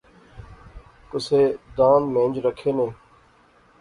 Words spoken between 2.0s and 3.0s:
مہنج رکھےنے